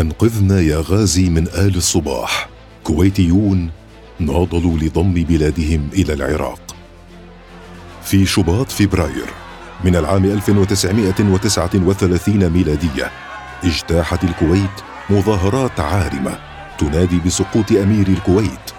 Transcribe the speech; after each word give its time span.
انقذنا 0.00 0.60
يا 0.60 0.84
غازي 0.88 1.30
من 1.30 1.48
آل 1.48 1.76
الصباح. 1.76 2.48
كويتيون 2.84 3.70
ناضلوا 4.20 4.78
لضم 4.78 5.14
بلادهم 5.14 5.88
إلى 5.92 6.12
العراق. 6.12 6.76
في 8.02 8.26
شباط 8.26 8.70
فبراير 8.70 9.26
من 9.84 9.96
العام 9.96 10.24
1939 10.24 12.50
ميلادية 12.50 13.10
اجتاحت 13.64 14.24
الكويت 14.24 14.70
مظاهرات 15.10 15.80
عارمة 15.80 16.38
تنادي 16.78 17.18
بسقوط 17.26 17.72
أمير 17.72 18.08
الكويت 18.08 18.70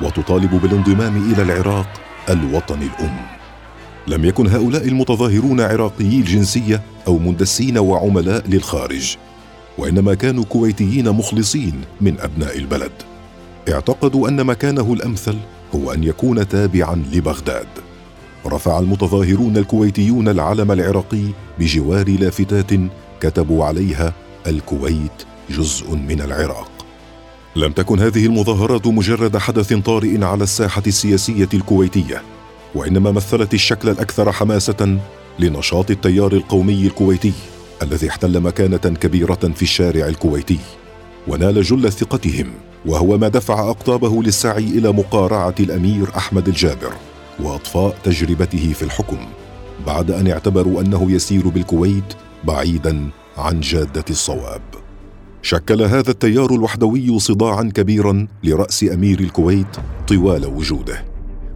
وتطالب 0.00 0.54
بالانضمام 0.54 1.32
إلى 1.32 1.42
العراق 1.42 1.88
الوطن 2.30 2.82
الأم. 2.82 3.26
لم 4.06 4.24
يكن 4.24 4.46
هؤلاء 4.46 4.88
المتظاهرون 4.88 5.60
عراقيي 5.60 6.20
الجنسية 6.20 6.82
أو 7.06 7.18
مندسين 7.18 7.78
وعملاء 7.78 8.48
للخارج. 8.48 9.16
وإنما 9.78 10.14
كانوا 10.14 10.44
كويتيين 10.44 11.10
مخلصين 11.10 11.80
من 12.00 12.20
أبناء 12.20 12.58
البلد. 12.58 12.92
اعتقدوا 13.68 14.28
أن 14.28 14.46
مكانه 14.46 14.92
الأمثل 14.92 15.36
هو 15.74 15.92
أن 15.92 16.04
يكون 16.04 16.48
تابعا 16.48 17.04
لبغداد. 17.12 17.68
رفع 18.46 18.78
المتظاهرون 18.78 19.56
الكويتيون 19.56 20.28
العلم 20.28 20.72
العراقي 20.72 21.24
بجوار 21.58 22.08
لافتات 22.08 22.70
كتبوا 23.20 23.64
عليها 23.64 24.12
الكويت 24.46 25.12
جزء 25.50 25.96
من 25.96 26.20
العراق. 26.20 26.70
لم 27.56 27.72
تكن 27.72 28.00
هذه 28.00 28.26
المظاهرات 28.26 28.86
مجرد 28.86 29.36
حدث 29.36 29.72
طارئ 29.72 30.24
على 30.24 30.44
الساحة 30.44 30.82
السياسية 30.86 31.48
الكويتية 31.54 32.22
وإنما 32.74 33.10
مثلت 33.10 33.54
الشكل 33.54 33.88
الأكثر 33.88 34.32
حماسة 34.32 34.98
لنشاط 35.38 35.90
التيار 35.90 36.32
القومي 36.32 36.86
الكويتي. 36.86 37.32
الذي 37.82 38.08
احتل 38.08 38.40
مكانة 38.40 38.76
كبيرة 38.76 39.52
في 39.54 39.62
الشارع 39.62 40.06
الكويتي 40.06 40.58
ونال 41.28 41.62
جل 41.62 41.92
ثقتهم 41.92 42.46
وهو 42.86 43.18
ما 43.18 43.28
دفع 43.28 43.70
أقطابه 43.70 44.22
للسعي 44.22 44.64
إلى 44.64 44.92
مقارعة 44.92 45.54
الأمير 45.60 46.08
أحمد 46.16 46.48
الجابر 46.48 46.92
وأطفاء 47.40 47.98
تجربته 48.04 48.72
في 48.72 48.82
الحكم 48.82 49.18
بعد 49.86 50.10
أن 50.10 50.30
اعتبروا 50.30 50.80
أنه 50.80 51.12
يسير 51.12 51.48
بالكويت 51.48 52.14
بعيدا 52.44 53.08
عن 53.36 53.60
جادة 53.60 54.04
الصواب. 54.10 54.62
شكل 55.42 55.82
هذا 55.82 56.10
التيار 56.10 56.50
الوحدوي 56.50 57.18
صداعا 57.18 57.62
كبيرا 57.74 58.26
لرأس 58.44 58.84
أمير 58.84 59.20
الكويت 59.20 59.76
طوال 60.08 60.46
وجوده 60.46 61.04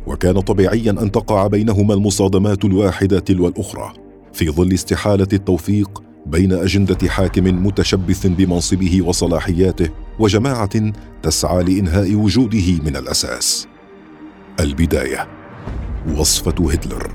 وكان 0.07 0.41
طبيعيا 0.41 0.91
أن 0.91 1.13
تقع 1.13 1.47
بينهما 1.47 1.95
المصادمات 1.95 2.65
الواحدة 2.65 3.19
تلو 3.19 3.49
الاخرى 3.49 3.93
في 4.33 4.51
ظل 4.51 4.73
استحالة 4.73 5.29
التوفيق 5.33 6.03
بين 6.27 6.53
أجندة 6.53 7.09
حاكم 7.09 7.67
متشبث 7.67 8.27
بمنصبه 8.27 9.03
وصلاحياته 9.03 9.89
وجماعة 10.19 10.93
تسعى 11.23 11.63
لإنهاء 11.65 12.15
وجوده 12.15 12.83
من 12.85 12.97
الأساس. 12.97 13.67
البداية 14.61 15.29
وصفة 16.17 16.71
هتلر. 16.71 17.11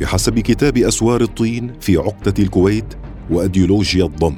بحسب 0.00 0.38
كتاب 0.38 0.78
أسوار 0.78 1.20
الطين 1.20 1.72
في 1.80 1.96
عقدة 1.96 2.34
الكويت 2.38 2.94
وايديولوجيا 3.30 4.04
الضم 4.04 4.36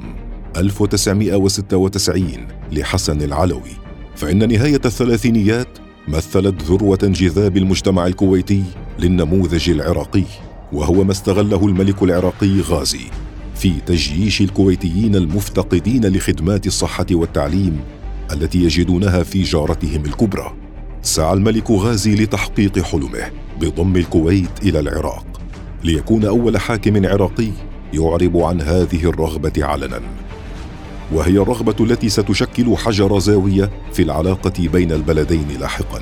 1996 0.57 2.47
لحسن 2.71 3.21
العلوي 3.21 3.71
فإن 4.15 4.49
نهاية 4.49 4.81
الثلاثينيات 4.85 5.67
مثلت 6.07 6.63
ذروة 6.63 6.99
انجذاب 7.03 7.57
المجتمع 7.57 8.07
الكويتي 8.07 8.63
للنموذج 8.99 9.69
العراقي 9.69 10.23
وهو 10.73 11.03
ما 11.03 11.11
استغله 11.11 11.67
الملك 11.67 12.03
العراقي 12.03 12.61
غازي. 12.61 13.05
في 13.63 13.73
تجييش 13.85 14.41
الكويتيين 14.41 15.15
المفتقدين 15.15 16.05
لخدمات 16.05 16.67
الصحة 16.67 17.05
والتعليم 17.11 17.79
التي 18.31 18.63
يجدونها 18.63 19.23
في 19.23 19.43
جارتهم 19.43 20.05
الكبرى. 20.05 20.53
سعى 21.01 21.33
الملك 21.33 21.71
غازي 21.71 22.15
لتحقيق 22.15 22.79
حلمه 22.79 23.31
بضم 23.61 23.95
الكويت 23.95 24.63
إلى 24.63 24.79
العراق 24.79 25.41
ليكون 25.83 26.25
أول 26.25 26.57
حاكم 26.57 27.05
عراقي 27.05 27.49
يعرب 27.93 28.37
عن 28.37 28.61
هذه 28.61 29.09
الرغبة 29.09 29.65
علنا. 29.65 30.01
وهي 31.13 31.37
الرغبة 31.37 31.85
التي 31.85 32.09
ستشكل 32.09 32.77
حجر 32.77 33.19
زاوية 33.19 33.69
في 33.93 34.01
العلاقة 34.01 34.67
بين 34.67 34.91
البلدين 34.91 35.47
لاحقا 35.59 36.01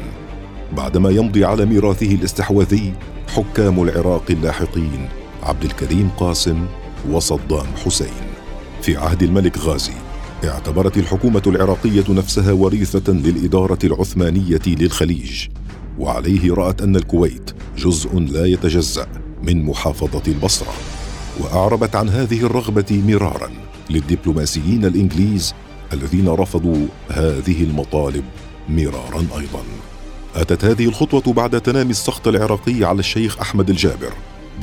بعدما 0.78 1.10
يمضي 1.10 1.46
على 1.46 1.66
ميراثه 1.66 2.16
الاستحواذي 2.16 2.94
حكام 3.36 3.84
العراق 3.84 4.24
اللاحقين 4.30 5.10
عبد 5.44 5.64
الكريم 5.64 6.10
قاسم 6.18 6.66
وصدام 7.10 7.68
حسين. 7.86 8.08
في 8.82 8.98
عهد 8.98 9.24
الملك 9.24 9.58
غازي 9.58 9.94
اعتبرت 10.44 10.98
الحكومة 10.98 11.42
العراقية 11.48 12.04
نفسها 12.10 12.52
وريثة 12.52 13.14
للإدارة 13.14 13.80
العثمانية 13.84 14.62
للخليج. 14.68 15.48
وعليه 16.00 16.54
رأت 16.54 16.82
أن 16.82 16.96
الكويت 16.96 17.52
جزء 17.78 18.20
لا 18.20 18.46
يتجزأ 18.46 19.08
من 19.44 19.66
محافظة 19.66 20.22
البصرة. 20.28 20.74
وأعربت 21.40 21.96
عن 21.96 22.10
هذه 22.10 22.46
الرغبة 22.46 23.04
مرارا 23.08 23.50
للدبلوماسيين 23.90 24.86
الإنجليز 24.86 25.54
الذين 25.94 26.28
رفضوا 26.30 26.88
هذه 27.10 27.64
المطالب 27.64 28.24
مرارا 28.70 29.20
أيضا. 29.20 29.64
أتت 30.36 30.66
هذه 30.66 30.86
الخطوة 30.86 31.34
بعد 31.34 31.62
تنامي 31.62 31.92
السخط 31.92 32.28
العراقي 32.28 32.84
على 32.84 33.00
الشيخ 33.00 33.40
أحمد 33.40 33.70
الجابر 33.70 34.14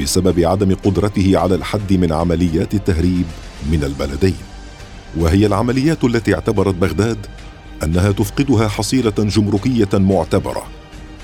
بسبب 0.00 0.40
عدم 0.40 0.74
قدرته 0.74 1.38
على 1.38 1.54
الحد 1.54 1.92
من 1.92 2.12
عمليات 2.12 2.74
التهريب 2.74 3.24
من 3.70 3.84
البلدين. 3.84 4.36
وهي 5.16 5.46
العمليات 5.46 6.04
التي 6.04 6.34
اعتبرت 6.34 6.74
بغداد 6.74 7.26
أنها 7.82 8.12
تفقدها 8.12 8.68
حصيلة 8.68 9.14
جمركية 9.18 9.88
معتبرة 9.94 10.62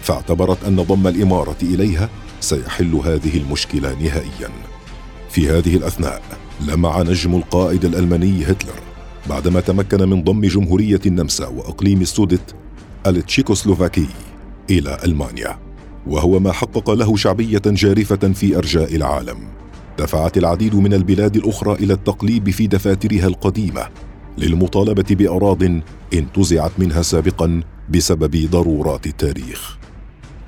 فاعتبرت 0.03 0.65
أن 0.65 0.77
ضم 0.77 1.07
الإمارة 1.07 1.57
إليها 1.63 2.09
سيحل 2.41 2.95
هذه 2.95 3.37
المشكلة 3.37 3.95
نهائيا. 4.03 4.51
في 5.31 5.49
هذه 5.49 5.77
الأثناء 5.77 6.23
لمع 6.67 7.03
نجم 7.03 7.35
القائد 7.35 7.85
الألماني 7.85 8.45
هتلر 8.45 8.81
بعدما 9.31 9.61
تمكن 9.61 10.09
من 10.09 10.25
ضم 10.25 10.41
جمهورية 10.41 11.01
النمسا 11.07 11.47
وأقليم 11.47 12.01
السودت 12.01 12.55
التشيكوسلوفاكي 13.07 14.07
إلى 14.71 14.99
ألمانيا. 15.05 15.64
وهو 16.06 16.41
ما 16.41 16.53
حقق 16.53 16.91
له 16.91 17.16
شعبية 17.16 17.62
جارفة 17.66 18.32
في 18.32 18.56
أرجاء 18.56 18.97
العالم. 18.97 19.38
دفعت 19.98 20.38
العديد 20.38 20.75
من 20.75 20.94
البلاد 20.94 21.37
الأخرى 21.37 21.72
إلى 21.72 21.92
التقليب 21.92 22.50
في 22.50 22.66
دفاترها 22.66 23.26
القديمة 23.26 23.88
للمطالبة 24.38 25.04
بأراض 25.10 25.62
انتزعت 26.15 26.72
منها 26.78 27.03
سابقا 27.03 27.60
بسبب 27.91 28.50
ضرورات 28.50 29.06
التاريخ. 29.06 29.76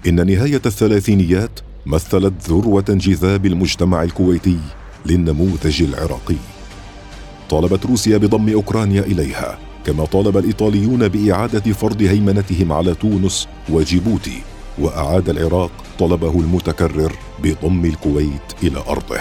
إن 0.06 0.26
نهاية 0.26 0.62
الثلاثينيات 0.66 1.60
مثلت 1.86 2.34
ذروة 2.48 2.84
انجذاب 2.90 3.46
المجتمع 3.46 4.02
الكويتي 4.02 4.58
للنموذج 5.06 5.82
العراقي. 5.82 6.36
طالبت 7.50 7.86
روسيا 7.86 8.18
بضم 8.18 8.52
أوكرانيا 8.52 9.02
إليها 9.02 9.58
كما 9.84 10.04
طالب 10.04 10.36
الإيطاليون 10.36 11.08
بإعادة 11.08 11.72
فرض 11.72 12.02
هيمنتهم 12.02 12.72
على 12.72 12.94
تونس 12.94 13.48
وجيبوتي. 13.68 14.42
وأعاد 14.78 15.28
العراق 15.28 15.70
طلبه 15.98 16.40
المتكرر 16.40 17.12
بضم 17.42 17.84
الكويت 17.84 18.52
إلى 18.62 18.82
أرضه 18.88 19.18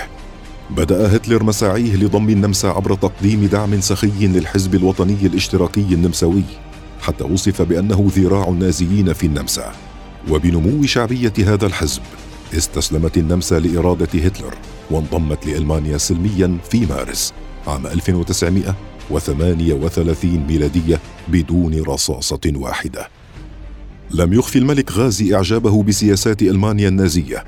بدأ 0.69 1.15
هتلر 1.15 1.43
مساعيه 1.43 1.95
لضم 1.95 2.29
النمسا 2.29 2.67
عبر 2.67 2.95
تقديم 2.95 3.45
دعم 3.45 3.81
سخي 3.81 4.27
للحزب 4.27 4.75
الوطني 4.75 5.17
الاشتراكي 5.23 5.81
النمساوي 5.81 6.43
حتى 7.01 7.23
وصف 7.23 7.61
بأنه 7.61 8.11
ذراع 8.15 8.47
النازيين 8.47 9.13
في 9.13 9.25
النمسا 9.25 9.71
وبنمو 10.29 10.85
شعبية 10.85 11.33
هذا 11.39 11.65
الحزب 11.65 12.01
استسلمت 12.53 13.17
النمسا 13.17 13.59
لإرادة 13.59 14.19
هتلر 14.19 14.53
وانضمت 14.91 15.47
لألمانيا 15.47 15.97
سلميا 15.97 16.57
في 16.71 16.85
مارس 16.85 17.33
عام 17.67 17.87
1938 17.87 20.45
ميلادية 20.47 20.99
بدون 21.27 21.81
رصاصة 21.81 22.39
واحدة. 22.55 23.09
لم 24.11 24.33
يخفي 24.33 24.59
الملك 24.59 24.91
غازي 24.91 25.35
إعجابه 25.35 25.83
بسياسات 25.83 26.41
ألمانيا 26.41 26.87
النازية، 26.87 27.43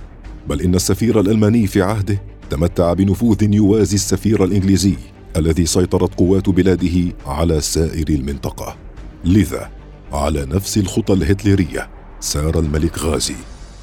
بل 0.50 0.62
إن 0.62 0.75
السفير 0.75 1.19
الألماني 1.19 1.68
في 1.68 1.81
عهده 1.81 2.21
تمتع 2.50 2.94
بنفوذ 2.94 3.54
يوازي 3.54 3.95
السفير 3.95 4.44
الإنجليزي 4.44 4.95
الذي 5.38 5.65
سيطرت 5.65 6.13
قوات 6.15 6.50
بلاده 6.50 7.15
على 7.25 7.62
سائر 7.62 8.09
المنطقة. 8.09 8.77
لذا 9.25 9.69
على 10.12 10.45
نفس 10.45 10.77
الخطى 10.77 11.13
الهتلرية 11.13 11.89
سار 12.19 12.59
الملك 12.59 13.00
غازي 13.00 13.36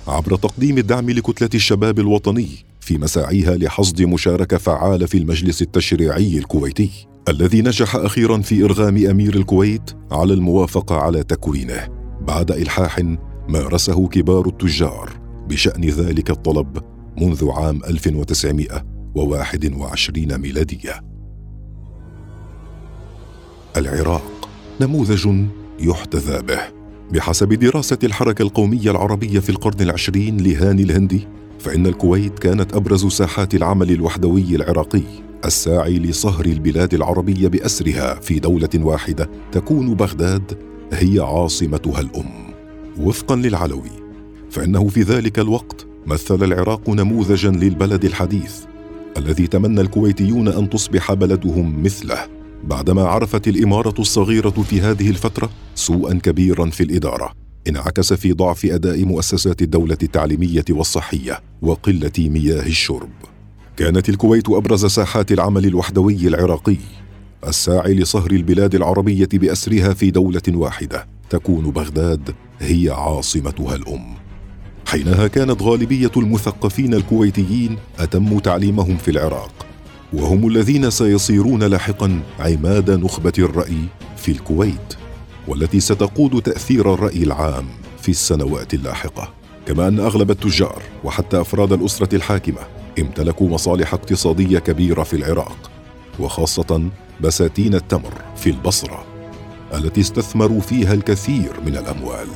عبر 0.08 0.36
تقديم 0.36 0.78
الدعم 0.78 1.10
لكتلة 1.10 1.50
الشباب 1.54 1.98
الوطني 1.98 2.48
في 2.80 2.98
مساعيها 2.98 3.56
لحصد 3.56 4.02
مشاركة 4.02 4.56
فعالة 4.58 5.06
في 5.06 5.18
المجلس 5.18 5.62
التشريعي 5.62 6.38
الكويتي 6.38 6.90
الذي 7.28 7.62
نجح 7.62 7.96
أخيرا 7.96 8.38
في 8.38 8.64
إرغام 8.64 9.06
أمير 9.06 9.36
الكويت 9.36 9.90
على 10.12 10.34
الموافقة 10.34 10.96
على 10.96 11.22
تكوينه 11.22 12.03
بعد 12.26 12.50
إلحاح 12.50 13.00
مأرسه 13.48 14.08
كبار 14.08 14.46
التجار 14.46 15.12
بشأن 15.48 15.84
ذلك 15.84 16.30
الطلب 16.30 16.78
منذ 17.20 17.50
عام 17.50 17.80
1921 17.84 20.38
ميلادية. 20.38 21.00
العراق 23.76 24.48
نموذج 24.80 25.28
يحتذى 25.80 26.42
به 26.42 26.60
بحسب 27.12 27.52
دراسة 27.52 27.98
الحركة 28.04 28.42
القومية 28.42 28.90
العربية 28.90 29.40
في 29.40 29.50
القرن 29.50 29.80
العشرين 29.80 30.36
لهاني 30.36 30.82
الهندي 30.82 31.28
فإن 31.58 31.86
الكويت 31.86 32.38
كانت 32.38 32.74
أبرز 32.74 33.06
ساحات 33.06 33.54
العمل 33.54 33.90
الوحدوي 33.90 34.56
العراقي 34.56 35.02
الساعي 35.44 35.98
لصهر 35.98 36.46
البلاد 36.46 36.94
العربية 36.94 37.48
بأسرها 37.48 38.14
في 38.14 38.38
دولة 38.38 38.68
واحدة 38.74 39.30
تكون 39.52 39.94
بغداد 39.94 40.73
هي 40.94 41.20
عاصمتها 41.20 42.00
الأم. 42.00 42.54
وفقا 43.00 43.36
للعلوي 43.36 43.90
فإنه 44.50 44.88
في 44.88 45.02
ذلك 45.02 45.38
الوقت 45.38 45.86
مثل 46.06 46.44
العراق 46.44 46.90
نموذجا 46.90 47.50
للبلد 47.50 48.04
الحديث 48.04 48.54
الذي 49.16 49.46
تمنى 49.46 49.80
الكويتيون 49.80 50.48
أن 50.48 50.70
تصبح 50.70 51.12
بلدهم 51.12 51.82
مثله 51.82 52.18
بعدما 52.64 53.02
عرفت 53.02 53.48
الإمارة 53.48 53.94
الصغيرة 53.98 54.50
في 54.50 54.80
هذه 54.80 55.10
الفترة 55.10 55.50
سوءا 55.74 56.14
كبيرا 56.14 56.70
في 56.70 56.82
الإدارة 56.82 57.32
انعكس 57.68 58.12
في 58.12 58.32
ضعف 58.32 58.64
أداء 58.64 59.04
مؤسسات 59.04 59.62
الدولة 59.62 59.98
التعليمية 60.02 60.64
والصحية 60.70 61.40
وقلة 61.62 62.12
مياه 62.18 62.66
الشرب. 62.66 63.10
كانت 63.76 64.08
الكويت 64.08 64.50
أبرز 64.50 64.86
ساحات 64.86 65.32
العمل 65.32 65.66
الوحدوي 65.66 66.28
العراقي. 66.28 66.76
الساعي 67.48 67.94
لصهر 67.94 68.30
البلاد 68.30 68.74
العربية 68.74 69.28
بأسرها 69.32 69.94
في 69.94 70.10
دولة 70.10 70.42
واحدة 70.48 71.06
تكون 71.30 71.70
بغداد 71.70 72.34
هي 72.60 72.90
عاصمتها 72.90 73.74
الأم. 73.74 74.14
حينها 74.86 75.26
كانت 75.26 75.62
غالبية 75.62 76.10
المثقفين 76.16 76.94
الكويتيين 76.94 77.76
اتموا 77.98 78.40
تعليمهم 78.40 78.96
في 78.96 79.10
العراق 79.10 79.66
وهم 80.12 80.48
الذين 80.48 80.90
سيصيرون 80.90 81.62
لاحقا 81.62 82.22
عماد 82.40 82.90
نخبة 82.90 83.32
الرأي 83.38 83.78
في 84.16 84.32
الكويت 84.32 84.94
والتي 85.48 85.80
ستقود 85.80 86.42
تأثير 86.42 86.94
الرأي 86.94 87.22
العام 87.22 87.66
في 88.00 88.08
السنوات 88.08 88.74
اللاحقة. 88.74 89.32
كما 89.66 89.88
أن 89.88 90.00
أغلب 90.00 90.30
التجار 90.30 90.82
وحتى 91.04 91.40
أفراد 91.40 91.72
الأسرة 91.72 92.14
الحاكمة 92.14 92.60
امتلكوا 92.98 93.48
مصالح 93.48 93.94
اقتصادية 93.94 94.58
كبيرة 94.58 95.02
في 95.02 95.16
العراق. 95.16 95.70
وخاصة 96.20 96.90
بساتين 97.20 97.74
التمر 97.74 98.12
في 98.36 98.50
البصرة 98.50 99.04
التي 99.74 100.00
استثمروا 100.00 100.60
فيها 100.60 100.94
الكثير 100.94 101.52
من 101.66 101.76
الأموال. 101.76 102.28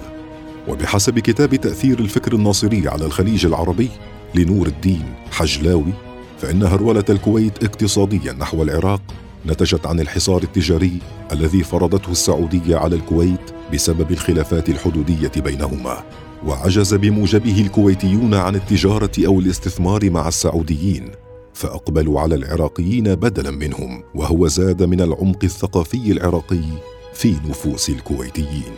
وبحسب 0.68 1.18
كتاب 1.18 1.54
تأثير 1.54 1.98
الفكر 1.98 2.32
الناصري 2.34 2.88
على 2.88 3.04
الخليج 3.06 3.46
العربي 3.46 3.88
لنور 4.34 4.66
الدين 4.66 5.14
حجلاوي 5.32 5.92
فإن 6.38 6.62
هرولة 6.62 7.04
الكويت 7.10 7.64
اقتصاديا 7.64 8.32
نحو 8.32 8.62
العراق 8.62 9.02
نتجت 9.46 9.86
عن 9.86 10.00
الحصار 10.00 10.42
التجاري 10.42 10.98
الذي 11.32 11.62
فرضته 11.62 12.10
السعودية 12.10 12.76
على 12.76 12.96
الكويت 12.96 13.50
بسبب 13.72 14.10
الخلافات 14.10 14.68
الحدودية 14.68 15.32
بينهما. 15.36 16.04
وعجز 16.46 16.94
بموجبه 16.94 17.60
الكويتيون 17.60 18.34
عن 18.34 18.54
التجارة 18.54 19.12
أو 19.26 19.40
الاستثمار 19.40 20.10
مع 20.10 20.28
السعوديين. 20.28 21.10
فأقبلوا 21.58 22.20
على 22.20 22.34
العراقيين 22.34 23.14
بدلا 23.14 23.50
منهم 23.50 24.02
وهو 24.14 24.46
زاد 24.46 24.82
من 24.82 25.00
العمق 25.00 25.44
الثقافي 25.44 26.12
العراقي 26.12 26.62
في 27.14 27.36
نفوس 27.48 27.90
الكويتيين. 27.90 28.74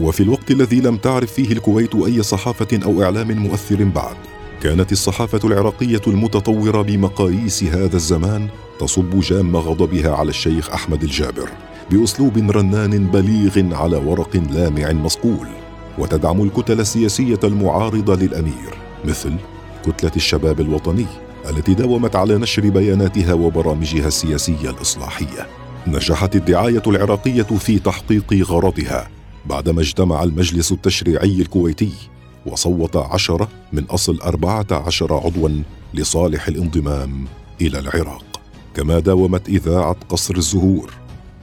وفي 0.00 0.22
الوقت 0.22 0.50
الذي 0.50 0.80
لم 0.80 0.96
تعرف 0.96 1.32
فيه 1.32 1.52
الكويت 1.52 1.94
أي 1.94 2.22
صحافة 2.22 2.80
أو 2.84 3.02
إعلام 3.02 3.32
مؤثر 3.32 3.84
بعد 3.84 4.16
كانت 4.62 4.92
الصحافة 4.92 5.40
العراقية 5.44 6.00
المتطورة 6.06 6.82
بمقاييس 6.82 7.64
هذا 7.64 7.96
الزمان 7.96 8.48
تصب 8.80 9.20
جام 9.20 9.56
غضبها 9.56 10.10
على 10.10 10.30
الشيخ 10.30 10.70
أحمد 10.70 11.02
الجابر 11.02 11.48
بأسلوب 11.90 12.50
رنان 12.50 13.06
بليغ 13.06 13.74
على 13.74 13.96
ورق 13.96 14.36
لامع 14.36 14.92
مصقول. 14.92 15.48
وتدعم 15.98 16.42
الكتل 16.42 16.80
السياسية 16.80 17.40
المعارضة 17.44 18.14
للأمير 18.14 18.74
مثل 19.04 19.34
كتلة 19.86 20.12
الشباب 20.16 20.60
الوطني 20.60 21.06
التي 21.48 21.74
داومت 21.74 22.16
على 22.16 22.38
نشر 22.38 22.68
بياناتها 22.68 23.34
وبرامجها 23.34 24.08
السياسية 24.08 24.70
الإصلاحية. 24.70 25.46
نجحت 25.86 26.36
الدعاية 26.36 26.82
العراقية 26.86 27.42
في 27.42 27.78
تحقيق 27.78 28.34
غرضها 28.34 29.08
بعدما 29.46 29.80
اجتمع 29.80 30.22
المجلس 30.22 30.72
التشريعي 30.72 31.40
الكويتي 31.40 31.92
وصوت 32.46 32.96
عشرة 32.96 33.48
من 33.72 33.84
أصل 33.84 34.20
أربعة 34.20 34.66
عشر 34.70 35.14
عضوا 35.14 35.62
لصالح 35.94 36.48
الانضمام 36.48 37.24
إلى 37.60 37.78
العراق. 37.78 38.40
كما 38.74 38.98
داومت 38.98 39.48
إذاعة 39.48 39.96
قصر 40.08 40.36
الزهور 40.36 40.90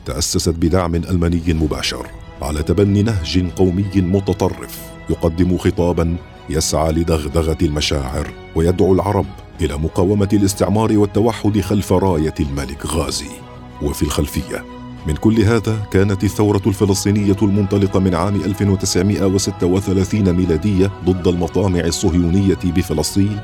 تأسست 0.06 0.50
بدعم 0.50 0.96
ألماني 0.96 1.54
مباشر 1.54 2.08
على 2.42 2.64
تبني 2.64 3.04
نهج 3.04 3.50
قومي 3.56 3.86
متطرف 3.96 4.80
يقدم 5.10 5.58
خطابا 5.58 6.18
يسعى 6.50 6.92
لدغدغة 6.92 7.58
المشاعر 7.62 8.28
ويدعو 8.56 8.94
العرب 8.94 9.26
إلى 9.62 9.78
مقاومة 9.78 10.30
الاستعمار 10.34 10.98
والتوحد 10.98 11.60
خلف 11.60 11.94
راية 11.94 12.34
الملك 12.40 12.86
غازي. 12.86 13.48
وفي 13.82 14.04
الخلفية 14.04 14.66
من 15.08 15.16
كل 15.16 15.42
هذا 15.42 15.88
كانت 15.92 16.24
الثورة 16.24 16.62
الفلسطينية 16.68 17.36
المنطلقة 17.42 18.00
من 18.00 18.16
عام 18.16 18.36
1936 18.36 20.34
ميلادية 20.34 20.92
ضد 21.06 21.28
المطامع 21.28 21.80
الصهيونية 21.80 22.60
بفلسطين 22.64 23.40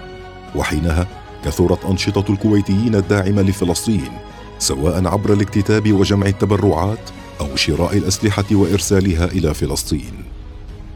وحينها 0.56 1.08
كثرت 1.46 1.86
أنشطة 1.86 2.32
الكويتيين 2.32 2.96
الداعمة 2.96 3.42
لفلسطين 3.42 4.12
سواء 4.60 5.08
عبر 5.08 5.34
الاكتتاب 5.34 5.94
وجمع 5.94 6.28
التبرعات 6.28 7.10
أو 7.42 7.56
شراء 7.56 7.98
الأسلحة 7.98 8.46
وإرسالها 8.52 9.26
إلى 9.26 9.54
فلسطين. 9.54 10.14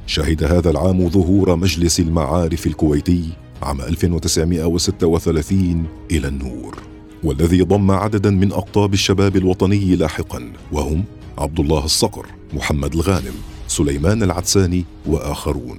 شهد 0.08 0.44
هذا 0.44 0.70
العام 0.70 1.10
ظهور 1.10 1.56
مجلس 1.56 2.00
المعارف 2.00 2.68
الكويتي 2.68 3.24
عام 3.64 3.82
1936 3.82 5.86
إلى 6.12 6.28
النور 6.28 6.78
والذي 7.24 7.62
ضم 7.62 7.92
عددا 7.92 8.30
من 8.30 8.52
أقطاب 8.52 8.94
الشباب 8.94 9.36
الوطني 9.36 9.96
لاحقا 9.96 10.52
وهم 10.72 11.04
عبد 11.38 11.60
الله 11.60 11.86
الصقر، 11.86 12.26
محمد 12.54 12.94
الغانم، 12.94 13.34
سليمان 13.68 14.24
العدساني 14.24 14.86
وآخرون. 15.06 15.78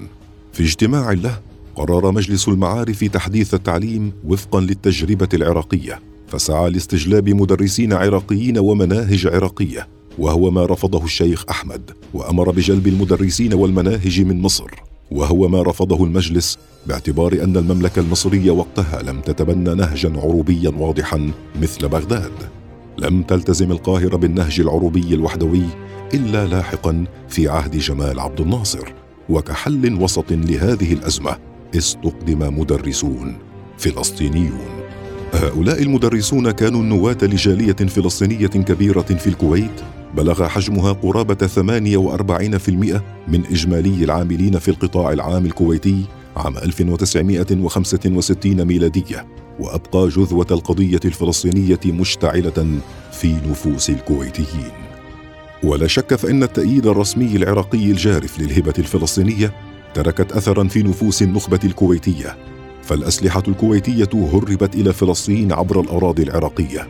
في 0.52 0.62
اجتماع 0.62 1.12
له 1.12 1.38
قرر 1.76 2.12
مجلس 2.12 2.48
المعارف 2.48 3.04
تحديث 3.04 3.54
التعليم 3.54 4.12
وفقا 4.24 4.60
للتجربة 4.60 5.28
العراقية، 5.34 6.00
فسعى 6.28 6.70
لاستجلاب 6.70 7.28
مدرسين 7.28 7.92
عراقيين 7.92 8.58
ومناهج 8.58 9.26
عراقية، 9.26 9.88
وهو 10.18 10.50
ما 10.50 10.66
رفضه 10.66 11.04
الشيخ 11.04 11.44
أحمد، 11.50 11.90
وأمر 12.14 12.50
بجلب 12.50 12.86
المدرسين 12.86 13.54
والمناهج 13.54 14.20
من 14.20 14.42
مصر، 14.42 14.70
وهو 15.10 15.48
ما 15.48 15.62
رفضه 15.62 16.04
المجلس 16.04 16.58
باعتبار 16.88 17.32
أن 17.32 17.56
المملكة 17.56 18.00
المصرية 18.00 18.50
وقتها 18.50 19.02
لم 19.02 19.20
تتبنى 19.20 19.74
نهجا 19.74 20.12
عروبيا 20.16 20.70
واضحا 20.70 21.30
مثل 21.62 21.88
بغداد. 21.88 22.32
لم 22.98 23.22
تلتزم 23.22 23.72
القاهرة 23.72 24.16
بالنهج 24.16 24.60
العروبي 24.60 25.14
الوحدوي 25.14 25.62
إلا 26.14 26.46
لاحقا 26.46 27.04
في 27.28 27.48
عهد 27.48 27.76
جمال 27.76 28.20
عبد 28.20 28.40
الناصر 28.40 28.92
وكحل 29.28 30.02
وسط 30.02 30.32
لهذه 30.32 30.92
الأزمة 30.92 31.36
استقدم 31.76 32.60
مدرسون 32.60 33.36
فلسطينيون. 33.78 34.68
هؤلاء 35.32 35.82
المدرسون 35.82 36.50
كانوا 36.50 36.80
النواة 36.80 37.18
لجالية 37.22 37.72
فلسطينية 37.72 38.46
كبيرة 38.46 39.00
في 39.00 39.26
الكويت 39.26 39.80
بلغ 40.16 40.48
حجمها 40.48 40.92
قرابة 40.92 41.46
48% 41.46 43.02
من 43.28 43.46
إجمالي 43.50 44.04
العاملين 44.04 44.58
في 44.58 44.68
القطاع 44.68 45.12
العام 45.12 45.46
الكويتي 45.46 46.04
عام 46.38 46.58
1965 46.58 48.64
ميلادية 48.64 49.26
وأبقى 49.60 50.08
جذوة 50.08 50.46
القضية 50.50 51.00
الفلسطينية 51.04 51.80
مشتعلة 51.86 52.80
في 53.12 53.32
نفوس 53.32 53.90
الكويتيين. 53.90 54.72
ولا 55.62 55.86
شك 55.86 56.14
فإن 56.14 56.42
التأييد 56.42 56.86
الرسمي 56.86 57.36
العراقي 57.36 57.90
الجارف 57.90 58.40
للهبة 58.40 58.74
الفلسطينية 58.78 59.52
تركت 59.94 60.32
أثرا 60.32 60.68
في 60.68 60.82
نفوس 60.82 61.22
النخبة 61.22 61.60
الكويتية 61.64 62.36
فالأسلحة 62.82 63.42
الكويتية 63.48 64.08
هربت 64.14 64.74
إلى 64.74 64.92
فلسطين 64.92 65.52
عبر 65.52 65.80
الأراضي 65.80 66.22
العراقية 66.22 66.88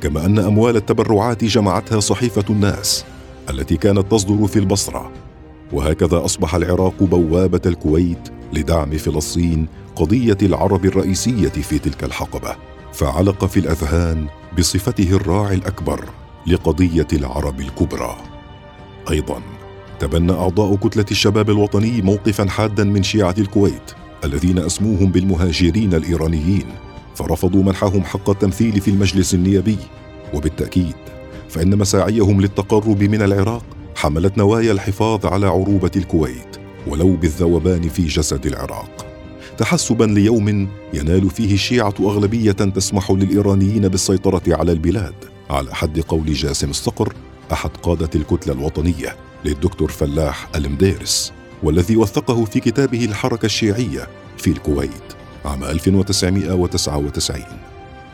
كما 0.00 0.26
أن 0.26 0.38
أموال 0.38 0.76
التبرعات 0.76 1.44
جمعتها 1.44 2.00
صحيفة 2.00 2.44
الناس 2.50 3.04
التي 3.50 3.76
كانت 3.76 4.12
تصدر 4.12 4.46
في 4.46 4.58
البصرة 4.58 5.12
وهكذا 5.72 6.24
أصبح 6.24 6.54
العراق 6.54 7.02
بوابة 7.02 7.60
الكويت 7.66 8.28
لدعم 8.52 8.90
فلسطين 8.90 9.66
قضية 9.96 10.38
العرب 10.42 10.84
الرئيسية 10.84 11.48
في 11.48 11.78
تلك 11.78 12.04
الحقبة 12.04 12.56
فعلق 12.92 13.44
في 13.44 13.60
الأذهان 13.60 14.26
بصفته 14.58 15.10
الراعي 15.12 15.54
الأكبر 15.54 16.04
لقضية 16.46 17.06
العرب 17.12 17.60
الكبرى. 17.60 18.16
أيضا 19.10 19.42
تبنى 20.00 20.32
أعضاء 20.32 20.76
كتلة 20.76 21.06
الشباب 21.10 21.50
الوطني 21.50 22.02
موقفا 22.02 22.48
حادا 22.48 22.84
من 22.84 23.02
شيعة 23.02 23.34
الكويت 23.38 23.92
الذين 24.24 24.58
أسموهم 24.58 25.12
بالمهاجرين 25.12 25.94
الإيرانيين 25.94 26.66
فرفضوا 27.14 27.62
منحهم 27.62 28.04
حق 28.04 28.30
التمثيل 28.30 28.80
في 28.80 28.90
المجلس 28.90 29.34
النيابي. 29.34 29.78
وبالتأكيد 30.34 30.94
فإن 31.48 31.78
مساعيهم 31.78 32.40
للتقرب 32.40 33.02
من 33.02 33.22
العراق 33.22 33.64
حملت 33.98 34.38
نوايا 34.38 34.72
الحفاظ 34.72 35.26
على 35.26 35.46
عروبة 35.46 35.90
الكويت 35.96 36.56
ولو 36.86 37.16
بالذوبان 37.16 37.88
في 37.88 38.06
جسد 38.06 38.46
العراق. 38.46 39.06
تحسبا 39.56 40.04
ليوم 40.04 40.68
ينال 40.94 41.30
فيه 41.30 41.54
الشيعة 41.54 41.94
أغلبية 42.00 42.52
تسمح 42.52 43.10
للإيرانيين 43.10 43.88
بالسيطرة 43.88 44.42
على 44.48 44.72
البلاد. 44.72 45.14
على 45.50 45.74
حد 45.74 46.00
قول 46.00 46.32
جاسم 46.32 46.70
الصقر 46.70 47.12
أحد 47.52 47.70
قادة 47.82 48.10
الكتلة 48.14 48.52
الوطنية 48.54 49.16
للدكتور 49.44 49.90
فلاح 49.90 50.48
المديرس 50.56 51.32
والذي 51.62 51.96
وثقه 51.96 52.44
في 52.44 52.60
كتابه 52.60 53.04
الحركة 53.04 53.46
الشيعية 53.46 54.08
في 54.36 54.50
الكويت 54.50 55.12
عام 55.44 55.64
1999 55.64 57.42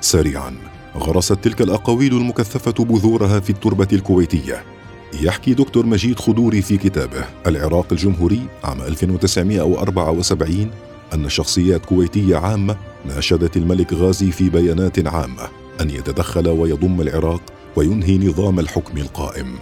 سريعا 0.01 0.55
غرست 0.97 1.33
تلك 1.33 1.63
الأقاويل 1.63 2.17
المكثفة 2.17 2.85
بذورها 2.85 3.41
في 3.41 3.51
التربة 3.51 3.89
الكويتية. 3.93 4.74
يحكي 5.23 5.55
دكتور 5.55 5.87
مجيد 5.87 6.19
خضوري 6.19 6.63
في 6.63 6.77
كتابه 6.77 7.25
العراق 7.47 7.87
الجمهوري 7.93 8.41
عام 8.65 8.83
1974 8.83 10.71
أن 11.15 11.29
شخصيات 11.29 11.87
كويتية 11.87 12.37
عامة 12.37 12.77
ناشدت 13.07 13.57
الملك 13.57 13.93
غازي 13.93 14.31
في 14.31 14.51
بيانات 14.51 15.07
عامة 15.07 15.49
أن 15.81 15.91
يتدخل 15.91 16.49
ويضم 16.49 17.01
العراق 17.01 17.43
وينهي 17.77 18.19
نظام 18.19 18.61
الحكم 18.61 18.99
القائم. 18.99 19.55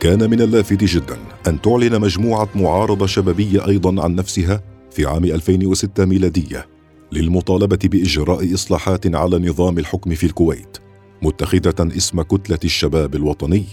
كان 0.00 0.30
من 0.30 0.40
اللافت 0.40 0.84
جدا 0.84 1.18
أن 1.46 1.60
تعلن 1.60 2.00
مجموعة 2.00 2.48
معارضة 2.54 3.06
شبابية 3.06 3.66
أيضا 3.66 4.02
عن 4.02 4.14
نفسها 4.14 4.62
في 4.90 5.06
عام 5.06 5.24
2006 5.24 6.04
ميلادية 6.04 6.66
للمطالبة 7.12 7.78
بإجراء 7.84 8.54
إصلاحات 8.54 9.14
على 9.14 9.38
نظام 9.38 9.78
الحكم 9.78 10.14
في 10.14 10.26
الكويت، 10.26 10.78
متخذة 11.22 11.96
اسم 11.96 12.22
كتلة 12.22 12.58
الشباب 12.64 13.14
الوطني، 13.14 13.64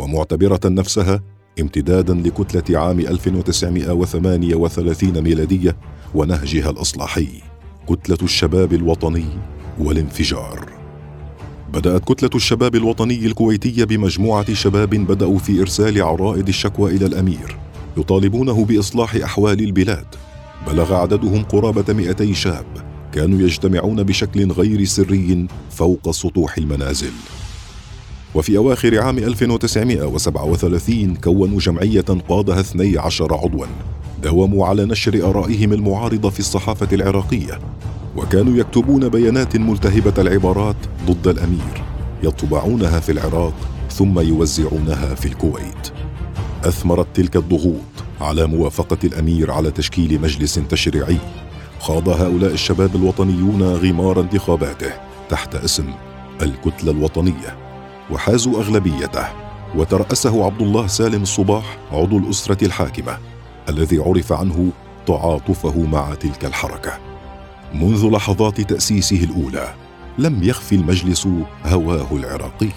ومعتبرة 0.00 0.60
نفسها 0.64 1.22
امتدادا 1.60 2.14
لكتلة 2.14 2.80
عام 2.80 3.00
1938 3.00 5.22
ميلادية 5.22 5.76
ونهجها 6.14 6.70
الإصلاحي 6.70 7.28
كتلة 7.88 8.18
الشباب 8.22 8.72
الوطني 8.72 9.26
والانفجار. 9.78 10.72
بدأت 11.72 12.04
كتلة 12.04 12.30
الشباب 12.34 12.74
الوطني 12.74 13.26
الكويتية 13.26 13.84
بمجموعة 13.84 14.54
شباب 14.54 14.90
بدأوا 14.90 15.38
في 15.38 15.60
إرسال 15.60 16.02
عرائض 16.02 16.48
الشكوى 16.48 16.96
إلى 16.96 17.06
الأمير 17.06 17.56
يطالبونه 17.96 18.64
بإصلاح 18.64 19.14
أحوال 19.14 19.60
البلاد. 19.60 20.06
بلغ 20.66 20.94
عددهم 20.94 21.42
قرابة 21.42 21.94
200 21.94 22.32
شاب 22.32 22.66
كانوا 23.12 23.40
يجتمعون 23.40 24.02
بشكل 24.02 24.52
غير 24.52 24.84
سري 24.84 25.46
فوق 25.70 26.10
سطوح 26.10 26.58
المنازل. 26.58 27.12
وفي 28.34 28.56
أواخر 28.56 29.00
عام 29.00 29.18
1937 29.18 31.14
كونوا 31.14 31.58
جمعية 31.58 32.04
قادها 32.28 32.60
12 32.60 33.34
عضوا 33.34 33.66
داوموا 34.22 34.66
على 34.66 34.84
نشر 34.84 35.30
آرائهم 35.30 35.72
المعارضة 35.72 36.30
في 36.30 36.40
الصحافة 36.40 36.88
العراقية 36.92 37.58
وكانوا 38.16 38.56
يكتبون 38.56 39.08
بيانات 39.08 39.56
ملتهبة 39.56 40.14
العبارات 40.18 40.76
ضد 41.06 41.28
الأمير 41.28 41.82
يطبعونها 42.22 43.00
في 43.00 43.12
العراق 43.12 43.54
ثم 43.90 44.20
يوزعونها 44.20 45.14
في 45.14 45.26
الكويت. 45.26 45.90
أثمرت 46.64 47.06
تلك 47.14 47.36
الضغوط 47.36 47.80
على 48.20 48.46
موافقة 48.46 48.98
الأمير 49.04 49.50
على 49.50 49.70
تشكيل 49.70 50.20
مجلس 50.20 50.60
تشريعي 50.68 51.18
خاض 51.80 52.08
هؤلاء 52.08 52.52
الشباب 52.52 52.96
الوطنيون 52.96 53.62
غمار 53.62 54.20
انتخاباته 54.20 54.92
تحت 55.28 55.54
اسم 55.54 55.86
الكتلة 56.42 56.92
الوطنية. 56.92 57.69
وحازوا 58.12 58.60
أغلبيته 58.60 59.26
وترأسه 59.76 60.44
عبد 60.44 60.62
الله 60.62 60.86
سالم 60.86 61.22
الصباح 61.22 61.78
عضو 61.92 62.18
الأسرة 62.18 62.64
الحاكمة 62.64 63.18
الذي 63.68 63.98
عرف 63.98 64.32
عنه 64.32 64.70
تعاطفه 65.06 65.78
مع 65.78 66.14
تلك 66.14 66.44
الحركة. 66.44 66.98
منذ 67.74 68.10
لحظات 68.10 68.60
تأسيسه 68.60 69.24
الأولى 69.24 69.74
لم 70.18 70.42
يخفي 70.42 70.74
المجلس 70.74 71.28
هواه 71.66 72.06
العراقي. 72.12 72.68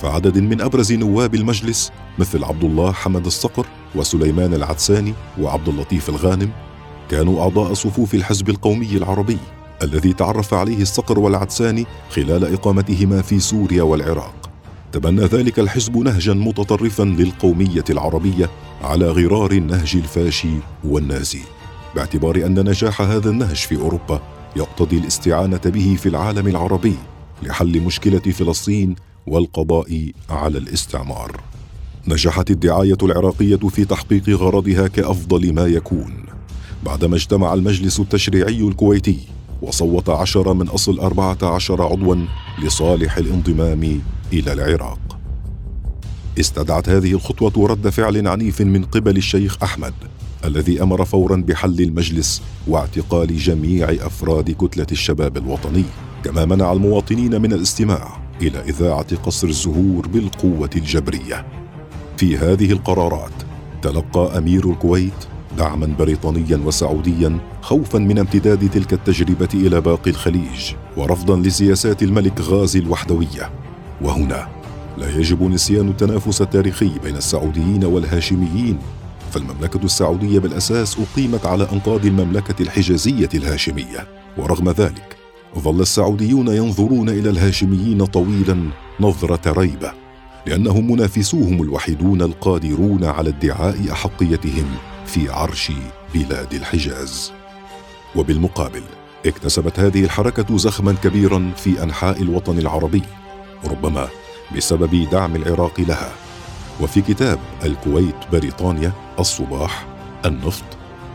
فعدد 0.00 0.38
من 0.38 0.60
أبرز 0.60 0.92
نواب 0.92 1.34
المجلس 1.34 1.92
مثل 2.18 2.44
عبد 2.44 2.64
الله 2.64 2.92
حمد 2.92 3.26
الصقر 3.26 3.66
وسليمان 3.94 4.54
العدساني 4.54 5.14
وعبد 5.40 5.68
اللطيف 5.68 6.08
الغانم 6.08 6.50
كانوا 7.10 7.42
أعضاء 7.42 7.74
صفوف 7.74 8.14
الحزب 8.14 8.48
القومي 8.48 8.96
العربي 8.96 9.38
الذي 9.82 10.12
تعرف 10.12 10.54
عليه 10.54 10.82
الصقر 10.82 11.18
والعدساني 11.18 11.86
خلال 12.10 12.54
إقامتهما 12.54 13.22
في 13.22 13.40
سوريا 13.40 13.82
والعراق. 13.82 14.35
تبنى 14.96 15.24
ذلك 15.24 15.58
الحزب 15.58 15.96
نهجا 15.96 16.34
متطرفا 16.34 17.02
للقومية 17.02 17.84
العربية 17.90 18.50
على 18.82 19.06
غرار 19.06 19.52
النهج 19.52 19.96
الفاشي 19.96 20.54
والنازي 20.84 21.40
باعتبار 21.94 22.36
أن 22.36 22.68
نجاح 22.68 23.00
هذا 23.00 23.30
النهج 23.30 23.56
في 23.56 23.76
أوروبا 23.76 24.22
يقتضي 24.56 24.98
الاستعانة 24.98 25.60
به 25.64 25.96
في 26.02 26.08
العالم 26.08 26.46
العربي 26.48 26.94
لحل 27.42 27.80
مشكلة 27.80 28.18
فلسطين 28.18 28.94
والقضاء 29.26 30.10
على 30.30 30.58
الاستعمار. 30.58 31.40
نجحت 32.08 32.50
الدعاية 32.50 32.98
العراقية 33.02 33.56
في 33.56 33.84
تحقيق 33.84 34.28
غرضها 34.28 34.88
كأفضل 34.88 35.52
ما 35.52 35.66
يكون 35.66 36.24
بعدما 36.84 37.16
اجتمع 37.16 37.54
المجلس 37.54 38.00
التشريعي 38.00 38.60
الكويتي 38.60 39.18
وصوت 39.62 40.08
عشرة 40.08 40.52
من 40.52 40.68
أصل 40.68 40.98
أربعة 40.98 41.38
عشر 41.42 41.82
عضوا 41.82 42.16
لصالح 42.62 43.16
الانضمام 43.16 44.00
إلى 44.32 44.52
العراق. 44.52 45.18
استدعت 46.40 46.88
هذه 46.88 47.12
الخطوة 47.12 47.68
رد 47.68 47.88
فعل 47.88 48.28
عنيف 48.28 48.60
من 48.60 48.84
قبل 48.84 49.16
الشيخ 49.16 49.62
أحمد 49.62 49.94
الذي 50.44 50.82
أمر 50.82 51.04
فورا 51.04 51.36
بحل 51.36 51.80
المجلس 51.80 52.42
واعتقال 52.68 53.36
جميع 53.36 53.90
أفراد 53.90 54.50
كتلة 54.50 54.86
الشباب 54.92 55.36
الوطني 55.36 55.84
كما 56.24 56.44
منع 56.44 56.72
المواطنين 56.72 57.42
من 57.42 57.52
الاستماع 57.52 58.18
إلى 58.42 58.60
إذاعة 58.60 59.16
قصر 59.16 59.48
الزهور 59.48 60.08
بالقوة 60.08 60.70
الجبرية. 60.76 61.46
في 62.16 62.36
هذه 62.36 62.72
القرارات 62.72 63.32
تلقى 63.82 64.38
أمير 64.38 64.70
الكويت 64.70 65.35
دعما 65.58 65.86
بريطانيا 65.98 66.56
وسعوديا 66.56 67.38
خوفا 67.62 67.98
من 67.98 68.18
امتداد 68.18 68.70
تلك 68.70 68.92
التجربة 68.92 69.48
إلى 69.54 69.80
باقي 69.80 70.10
الخليج 70.10 70.72
ورفضا 70.96 71.36
لسياسات 71.36 72.02
الملك 72.02 72.40
غازي 72.40 72.78
الوحدوية. 72.78 73.50
وهنا 74.02 74.48
لا 74.98 75.16
يجب 75.18 75.42
نسيان 75.42 75.88
التنافس 75.88 76.42
التاريخي 76.42 76.98
بين 77.04 77.16
السعوديين 77.16 77.84
والهاشميين. 77.84 78.78
فالمملكة 79.30 79.84
السعودية 79.84 80.38
بالأساس 80.38 80.96
أقيمت 80.98 81.46
على 81.46 81.66
أنقاض 81.72 82.06
المملكة 82.06 82.62
الحجازية 82.62 83.28
الهاشمية. 83.34 84.06
ورغم 84.38 84.70
ذلك 84.70 85.16
ظل 85.58 85.80
السعوديون 85.80 86.48
ينظرون 86.48 87.08
إلى 87.08 87.30
الهاشميين 87.30 88.04
طويلا 88.04 88.70
نظرة 89.00 89.52
ريبة 89.52 89.92
لأنهم 90.46 90.92
منافسوهم 90.92 91.62
الوحيدون 91.62 92.22
القادرون 92.22 93.04
على 93.04 93.28
ادعاء 93.28 93.92
أحقيتهم 93.92 94.66
في 95.06 95.28
عرش 95.28 95.72
بلاد 96.14 96.54
الحجاز. 96.54 97.32
وبالمقابل 98.16 98.82
اكتسبت 99.26 99.80
هذه 99.80 100.04
الحركة 100.04 100.56
زخما 100.56 100.92
كبيرا 100.92 101.52
في 101.56 101.82
أنحاء 101.82 102.22
الوطن 102.22 102.58
العربي 102.58 103.02
ربما 103.64 104.08
بسبب 104.56 105.08
دعم 105.10 105.36
العراق 105.36 105.80
لها. 105.80 106.12
وفي 106.80 107.00
كتاب 107.00 107.38
الكويت 107.64 108.16
بريطانيا 108.32 108.92
الصباح 109.18 109.86
النفط 110.24 110.64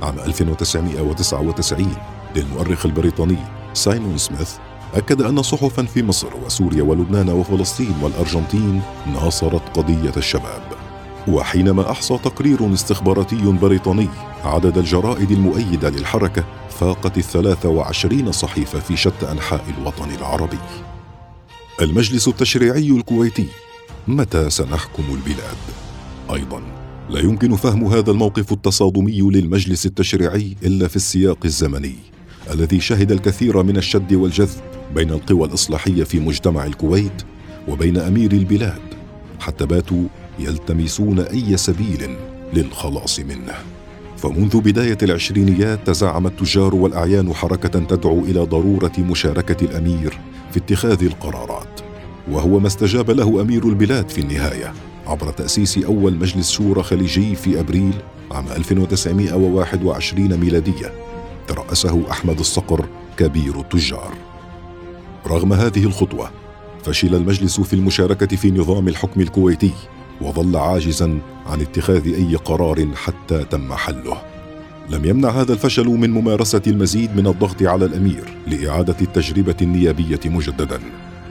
عام 0.01 0.19
1999 0.19 1.95
للمؤرخ 2.35 2.85
البريطاني 2.85 3.37
سايمون 3.73 4.17
سميث 4.17 4.51
أكد 4.93 5.21
أن 5.21 5.41
صحفا 5.41 5.83
في 5.83 6.03
مصر 6.03 6.27
وسوريا 6.45 6.83
ولبنان 6.83 7.29
وفلسطين 7.29 7.95
والأرجنتين 8.01 8.81
ناصرت 9.07 9.77
قضية 9.77 10.13
الشباب. 10.17 10.80
وحينما 11.27 11.91
أحصى 11.91 12.17
تقرير 12.17 12.73
استخباراتي 12.73 13.35
بريطاني 13.35 14.07
عدد 14.43 14.77
الجرائد 14.77 15.31
المؤيدة 15.31 15.89
للحركة 15.89 16.43
فاقت 16.69 17.17
الثلاث 17.17 17.65
وعشرين 17.65 18.31
صحيفة 18.31 18.79
في 18.79 18.97
شتى 18.97 19.31
أنحاء 19.31 19.65
الوطن 19.77 20.11
العربي 20.11 20.59
المجلس 21.81 22.27
التشريعي 22.27 22.89
الكويتي 22.89 23.47
متى 24.07 24.49
سنحكم 24.49 25.03
البلاد؟ 25.09 25.57
أيضا 26.33 26.61
لا 27.09 27.19
يمكن 27.19 27.55
فهم 27.55 27.85
هذا 27.85 28.11
الموقف 28.11 28.51
التصادمي 28.51 29.21
للمجلس 29.21 29.85
التشريعي 29.85 30.55
إلا 30.63 30.87
في 30.87 30.95
السياق 30.95 31.37
الزمني 31.45 31.95
الذي 32.51 32.79
شهد 32.79 33.11
الكثير 33.11 33.63
من 33.63 33.77
الشد 33.77 34.13
والجذب 34.13 34.61
بين 34.95 35.09
القوى 35.09 35.47
الإصلاحية 35.47 36.03
في 36.03 36.19
مجتمع 36.19 36.65
الكويت 36.65 37.23
وبين 37.67 37.97
أمير 37.97 38.31
البلاد 38.31 38.81
حتى 39.39 39.65
باتوا 39.65 40.03
يلتمسون 40.43 41.19
أي 41.19 41.57
سبيل 41.57 42.15
للخلاص 42.53 43.19
منه. 43.19 43.53
فمنذ 44.17 44.61
بداية 44.61 44.97
العشرينيات 45.03 45.87
تزعم 45.87 46.27
التجار 46.27 46.75
والأعيان 46.75 47.33
حركة 47.33 47.79
تدعو 47.79 48.19
إلى 48.19 48.39
ضرورة 48.39 48.91
مشاركة 48.99 49.65
الأمير 49.65 50.19
في 50.51 50.59
اتخاذ 50.59 51.03
القرارات 51.03 51.81
وهو 52.31 52.59
ما 52.59 52.67
استجاب 52.67 53.11
له 53.11 53.41
أمير 53.41 53.63
البلاد 53.67 54.09
في 54.09 54.21
النهاية 54.21 54.73
عبر 55.07 55.31
تأسيس 55.31 55.77
أول 55.77 56.15
مجلس 56.15 56.51
شورى 56.51 56.83
خليجي 56.83 57.35
في 57.35 57.59
أبريل 57.59 57.93
عام 58.31 58.45
1921 58.55 60.37
ميلادية 60.37 60.93
ترأسه 61.47 62.11
أحمد 62.11 62.39
الصقر 62.39 62.85
كبير 63.17 63.59
التجار. 63.59 64.13
رغم 65.27 65.53
هذه 65.53 65.83
الخطوة 65.83 66.29
فشل 66.83 67.15
المجلس 67.15 67.61
في 67.61 67.73
المشاركة 67.73 68.35
في 68.35 68.51
نظام 68.51 68.87
الحكم 68.87 69.21
الكويتي 69.21 69.71
وظل 70.21 70.55
عاجزا 70.55 71.19
عن 71.45 71.61
اتخاذ 71.61 72.13
أي 72.13 72.35
قرار 72.35 72.87
حتى 72.95 73.43
تم 73.43 73.73
حله. 73.73 74.17
لم 74.89 75.05
يمنع 75.05 75.29
هذا 75.29 75.53
الفشل 75.53 75.85
من 75.85 76.09
ممارسة 76.09 76.61
المزيد 76.67 77.15
من 77.15 77.27
الضغط 77.27 77.63
على 77.63 77.85
الأمير 77.85 78.23
لإعادة 78.47 78.95
التجربة 79.01 79.55
النيابية 79.61 80.19
مجددا. 80.25 80.79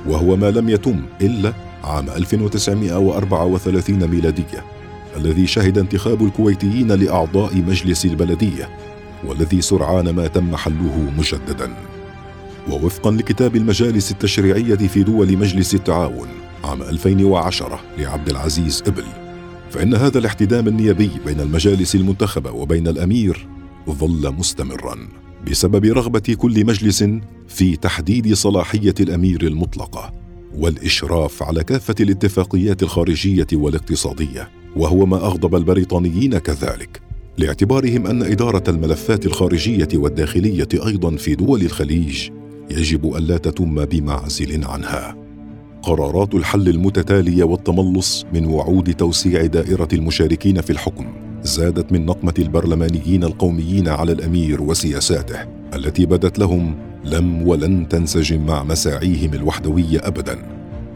وهو 0.07 0.37
ما 0.37 0.51
لم 0.51 0.69
يتم 0.69 1.03
إلا 1.21 1.53
عام 1.85 2.11
1934 2.11 4.07
ميلادية 4.07 4.65
الذي 5.17 5.47
شهد 5.47 5.79
انتخاب 5.79 6.25
الكويتيين 6.25 6.93
لأعضاء 6.93 7.57
مجلس 7.57 8.05
البلدية 8.05 8.69
والذي 9.25 9.61
سرعان 9.61 10.11
ما 10.11 10.27
تم 10.27 10.57
حله 10.57 11.11
مجددا. 11.19 11.71
ووفقا 12.71 13.11
لكتاب 13.11 13.57
المجالس 13.57 14.11
التشريعية 14.11 14.77
في 14.77 15.03
دول 15.03 15.37
مجلس 15.37 15.75
التعاون 15.75 16.29
عام 16.65 16.83
2010 16.83 17.81
لعبد 17.99 18.29
العزيز 18.29 18.83
إبل. 18.87 19.05
فإن 19.71 19.95
هذا 19.95 20.19
الاحتدام 20.19 20.69
النيابي 20.69 21.11
بين 21.27 21.41
المجالس 21.41 21.95
المنتخبة 21.95 22.51
وبين 22.51 22.89
الأمير 22.89 23.49
ظل 23.91 24.35
مستمرا 24.39 25.09
بسبب 25.51 25.85
رغبة 25.85 26.37
كل 26.39 26.67
مجلس 26.67 27.05
في 27.49 27.77
تحديد 27.77 28.35
صلاحية 28.35 28.95
الأمير 29.01 29.43
المطلقة 29.43 30.13
والإشراف 30.55 31.43
على 31.43 31.65
كافة 31.65 31.95
الاتفاقيات 32.01 32.83
الخارجية 32.83 33.47
والاقتصادية 33.53 34.51
وهو 34.77 35.07
ما 35.07 35.17
أغضب 35.17 35.55
البريطانيين 35.55 36.39
كذلك 36.39 37.01
لاعتبارهم 37.39 38.07
أن 38.07 38.23
إدارة 38.23 38.65
الملفات 38.69 39.27
الخارجية 39.27 39.89
والداخلية 39.95 40.69
أيضا 40.87 41.17
في 41.17 41.35
دول 41.35 41.63
الخليج 41.63 42.31
يجب 42.71 43.17
ألا 43.17 43.37
تتم 43.37 43.85
بمعزل 43.85 44.65
عنها. 44.65 45.20
قرارات 45.83 46.35
الحل 46.35 46.69
المتتالية 46.69 47.45
والتملص 47.45 48.27
من 48.35 48.47
وعود 48.47 48.95
توسيع 48.95 49.47
دائرة 49.47 49.89
المشاركين 49.93 50.61
في 50.61 50.71
الحكم 50.71 51.07
زادت 51.43 51.93
من 51.93 52.07
نقمة 52.07 52.35
البرلمانيين 52.39 53.25
القوميين 53.25 53.89
على 53.89 54.13
الأمير 54.13 54.63
وسياساته 54.63 55.39
التي 55.75 56.07
بدت 56.07 56.39
لهم 56.39 56.75
لم 57.05 57.49
ولن 57.49 57.89
تنسجم 57.89 58.47
مع 58.47 58.65
مساعيهم 58.65 59.35
الوحدوية 59.35 60.01
ابدا 60.03 60.39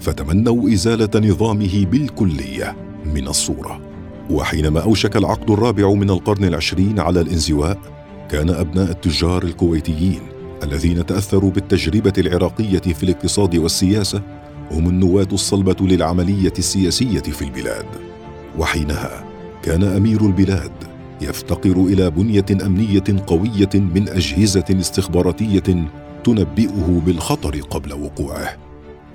فتمنوا 0.01 0.73
إزالة 0.73 1.29
نظامه 1.29 1.87
بالكلية 1.87 2.77
من 3.15 3.29
الصورة. 3.29 3.81
وحينما 4.31 4.81
أوشك 4.81 5.17
العقد 5.17 5.51
الرابع 5.51 5.93
من 5.93 6.11
القرن 6.11 6.45
العشرين 6.45 7.01
على 7.01 7.21
الانزواء 7.21 7.79
كان 8.31 8.51
أبناء 8.51 8.91
التجار 8.91 9.43
الكويتيين 9.43 10.21
الذين 10.63 11.07
تأثروا 11.07 11.51
بالتجربة 11.51 12.13
العراقية 12.19 12.79
في 12.79 13.03
الاقتصاد 13.03 13.57
والسياسة 13.57 14.23
هم 14.71 14.89
النواة 14.89 15.29
الصلبة 15.33 15.77
للعملية 15.81 16.53
السياسية 16.59 17.21
في 17.21 17.43
البلاد. 17.43 17.87
وحينها 18.59 19.25
كان 19.63 19.85
أمير 19.85 20.21
البلاد 20.27 20.73
يفتقر 21.21 21.77
إلى 21.77 22.11
بنية 22.11 22.45
أمنية 22.67 23.05
قوية 23.27 23.71
من 23.75 24.09
أجهزة 24.09 24.65
استخباراتية 24.71 25.89
تنبئه 26.25 27.03
بالخطر 27.07 27.61
قبل 27.61 27.93
وقوعه. 27.93 28.57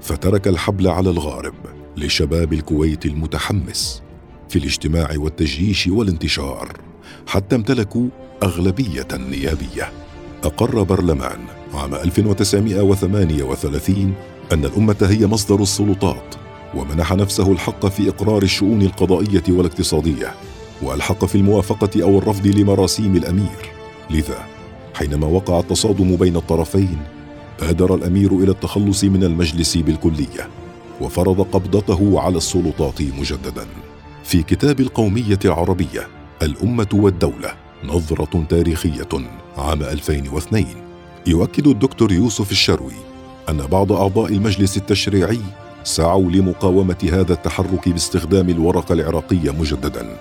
فترك 0.02 0.48
الحبل 0.48 0.88
على 0.88 1.10
الغارب 1.10 1.54
لشباب 1.98 2.54
الكويت 2.54 3.06
المتحمس 3.06 4.02
في 4.50 4.60
الاجتماع 4.60 5.10
والتجييش 5.18 5.88
والانتشار 5.88 6.74
حتى 7.28 7.56
امتلكوا 7.56 8.08
أغلبية 8.44 9.08
نيابيه 9.14 9.92
أقر 10.44 10.84
برلمان 10.84 11.40
عام 11.74 11.96
1938 11.96 14.14
أن 14.52 14.66
الأمة 14.66 14.96
هي 15.02 15.28
مصدر 15.28 15.62
السلطات 15.62 16.36
ومنح 16.76 17.14
نفسه 17.14 17.52
الحق 17.52 17.86
في 17.86 18.10
إقرار 18.10 18.44
الشؤون 18.44 18.82
القضائية 18.82 19.44
والاقتصادية 19.50 20.34
وألحق 20.82 21.26
في 21.26 21.36
الموافقة 21.36 22.04
أو 22.04 22.18
الرفض 22.18 22.48
لمراسيم 22.48 23.16
الأمير. 23.16 23.72
لذا 24.10 24.46
حينما 24.94 25.28
وقع 25.28 25.60
التصادم 25.60 26.16
بين 26.16 26.36
الطرفين 26.36 26.98
بادر 27.60 27.96
الأمير 27.96 28.32
إلى 28.32 28.52
التخلص 28.52 29.04
من 29.04 29.24
المجلس 29.24 29.78
بالكلية 29.78 30.50
وفرض 31.02 31.42
قبضته 31.42 32.20
على 32.20 32.38
السلطات 32.38 33.02
مجددا. 33.02 33.66
في 34.24 34.44
كتاب 34.44 34.80
القومية 34.80 35.40
العربية 35.46 36.08
الأمة 36.42 36.90
والدولة 36.94 37.54
نظرة 37.84 38.46
تاريخية 38.50 39.10
عام 39.58 39.84
2002 39.84 40.66
يؤكد 41.28 41.68
الدكتور 41.68 42.12
يوسف 42.12 42.52
الشروي 42.52 43.09
أن 43.50 43.58
بعض 43.58 43.92
أعضاء 43.92 44.34
المجلس 44.34 44.78
التشريعي 44.78 45.40
سعوا 45.84 46.32
لمقاومة 46.32 47.10
هذا 47.14 47.34
التحرك 47.34 47.90
باستخدام 47.90 48.50
الورقه 48.50 48.94
العراقيه 48.94 49.52
مجددا. 49.52 50.18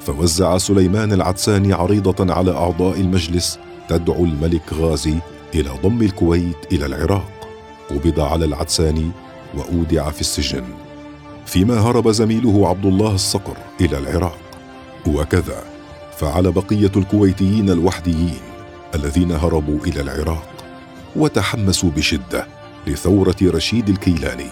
فوزع 0.00 0.58
سليمان 0.58 1.12
العدساني 1.12 1.72
عريضة 1.72 2.34
على 2.34 2.50
أعضاء 2.50 3.00
المجلس 3.00 3.58
تدعو 3.88 4.24
الملك 4.24 4.72
غازي 4.72 5.14
إلى 5.54 5.70
ضم 5.82 6.02
الكويت 6.02 6.72
إلى 6.72 6.86
العراق. 6.86 7.30
قبض 7.90 8.20
على 8.20 8.44
العدساني 8.44 9.10
وأودع 9.54 10.10
في 10.10 10.20
السجن. 10.20 10.64
فيما 11.46 11.80
هرب 11.80 12.10
زميله 12.10 12.68
عبد 12.68 12.86
الله 12.86 13.14
الصقر 13.14 13.56
إلى 13.80 13.98
العراق. 13.98 14.38
وكذا 15.06 15.64
فعل 16.16 16.52
بقية 16.52 16.92
الكويتيين 16.96 17.70
الوحديين 17.70 18.40
الذين 18.94 19.32
هربوا 19.32 19.78
إلى 19.86 20.00
العراق 20.00 20.48
وتحمسوا 21.16 21.90
بشدة 21.90 22.61
لثورة 22.86 23.36
رشيد 23.42 23.88
الكيلاني 23.88 24.50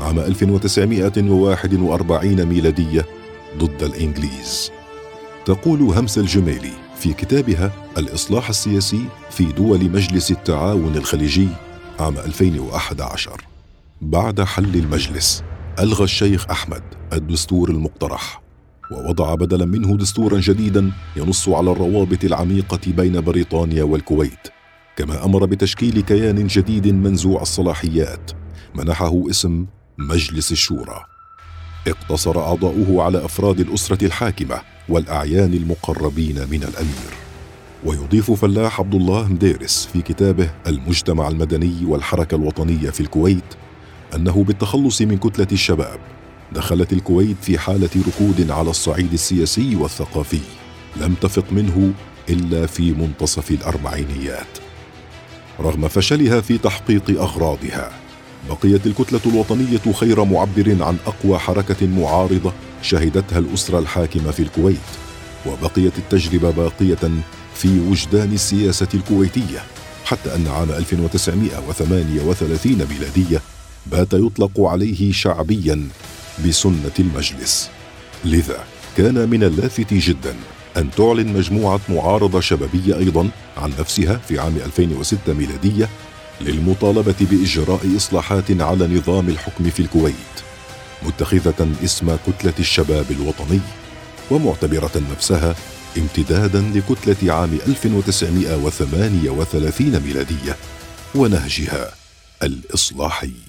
عام 0.00 0.18
1941 0.18 2.44
ميلادية 2.44 3.06
ضد 3.58 3.82
الإنجليز. 3.82 4.70
تقول 5.44 5.80
همسة 5.80 6.20
الجميلي 6.20 6.72
في 6.96 7.12
كتابها 7.12 7.72
الإصلاح 7.98 8.48
السياسي 8.48 9.04
في 9.30 9.44
دول 9.44 9.90
مجلس 9.90 10.30
التعاون 10.30 10.96
الخليجي 10.96 11.48
عام 12.00 12.18
2011 12.18 13.40
بعد 14.00 14.40
حل 14.40 14.74
المجلس 14.74 15.42
ألغى 15.78 16.04
الشيخ 16.04 16.50
أحمد 16.50 16.82
الدستور 17.12 17.70
المقترح 17.70 18.42
ووضع 18.90 19.34
بدلا 19.34 19.64
منه 19.64 19.96
دستورا 19.96 20.40
جديدا 20.40 20.92
ينص 21.16 21.48
على 21.48 21.70
الروابط 21.70 22.24
العميقة 22.24 22.80
بين 22.86 23.20
بريطانيا 23.20 23.84
والكويت. 23.84 24.48
كما 24.96 25.24
أمر 25.24 25.44
بتشكيل 25.44 26.00
كيان 26.00 26.46
جديد 26.46 26.86
منزوع 26.86 27.42
الصلاحيات. 27.42 28.30
منحه 28.74 29.30
اسم 29.30 29.66
مجلس 29.98 30.52
الشورى. 30.52 31.04
اقتصر 31.88 32.40
أعضاؤه 32.40 33.02
على 33.02 33.24
أفراد 33.24 33.60
الأسرة 33.60 34.04
الحاكمة 34.04 34.60
والأعيان 34.88 35.54
المقربين 35.54 36.34
من 36.50 36.62
الأمير. 36.62 37.14
ويضيف 37.84 38.30
فلاح 38.30 38.80
عبد 38.80 38.94
الله 38.94 39.28
مديرس 39.28 39.88
في 39.92 40.02
كتابه 40.02 40.50
المجتمع 40.66 41.28
المدني 41.28 41.84
والحركة 41.84 42.34
الوطنية 42.34 42.90
في 42.90 43.00
الكويت 43.00 43.54
أنه 44.14 44.44
بالتخلص 44.44 45.02
من 45.02 45.18
كتلة 45.18 45.48
الشباب 45.52 45.98
دخلت 46.52 46.92
الكويت 46.92 47.36
في 47.42 47.58
حالة 47.58 47.90
ركود 48.08 48.50
على 48.50 48.70
الصعيد 48.70 49.12
السياسي 49.12 49.76
والثقافي 49.76 50.40
لم 50.96 51.14
تفق 51.14 51.52
منه 51.52 51.92
إلا 52.28 52.66
في 52.66 52.92
منتصف 52.92 53.50
الأربعينيات. 53.50 54.58
رغم 55.60 55.88
فشلها 55.88 56.40
في 56.40 56.58
تحقيق 56.58 57.22
أغراضها 57.22 57.92
بقيت 58.48 58.86
الكتلة 58.86 59.20
الوطنية 59.26 59.92
خير 59.92 60.24
معبر 60.24 60.76
عن 60.80 60.96
أقوى 61.06 61.38
حركة 61.38 61.86
معارضة 61.86 62.52
شهدتها 62.82 63.38
الأسرة 63.38 63.78
الحاكمة 63.78 64.30
في 64.30 64.40
الكويت 64.40 64.78
وبقيت 65.46 65.98
التجربة 65.98 66.50
باقية 66.50 67.10
في 67.54 67.80
وجدان 67.80 68.32
السياسة 68.32 68.88
الكويتية 68.94 69.62
حتى 70.04 70.34
أن 70.34 70.46
عام 70.46 70.70
1938 70.70 72.86
ميلادية 72.90 73.40
بات 73.86 74.12
يطلق 74.12 74.60
عليه 74.60 75.12
شعبيا 75.12 75.88
بسنة 76.46 76.92
المجلس. 76.98 77.70
لذا 78.24 78.64
كان 78.96 79.28
من 79.28 79.44
اللافت 79.44 79.94
جدا 79.94 80.34
أن 80.76 80.90
تعلن 80.90 81.32
مجموعة 81.32 81.80
معارضة 81.88 82.40
شبابية 82.40 82.98
أيضا 82.98 83.28
عن 83.56 83.72
نفسها 83.78 84.16
في 84.16 84.38
عام 84.38 84.56
2006 84.56 85.32
ميلادية 85.32 85.88
للمطالبة 86.40 87.14
بإجراء 87.20 87.96
إصلاحات 87.96 88.60
على 88.60 88.86
نظام 88.86 89.28
الحكم 89.28 89.70
في 89.70 89.80
الكويت 89.80 90.14
متخذة 91.02 91.68
اسم 91.84 92.16
كتلة 92.26 92.54
الشباب 92.58 93.10
الوطني 93.10 93.60
ومعتبرة 94.30 95.02
نفسها 95.12 95.54
امتدادا 95.98 96.60
لكتلة 96.74 97.34
عام 97.34 97.58
1938 97.66 100.00
ميلادية 100.00 100.56
ونهجها 101.14 101.90
الإصلاحي. 102.42 103.43